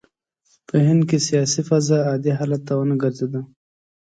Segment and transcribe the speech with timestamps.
[0.67, 3.41] په هند کې سیاسي فضا عادي حال ته ونه ګرځېده.